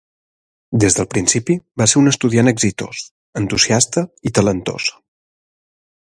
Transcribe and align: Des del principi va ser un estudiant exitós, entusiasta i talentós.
Des 0.83 0.95
del 0.99 1.07
principi 1.09 1.57
va 1.81 1.87
ser 1.91 1.99
un 2.01 2.11
estudiant 2.11 2.51
exitós, 2.53 3.03
entusiasta 3.41 4.05
i 4.31 4.33
talentós. 4.39 4.89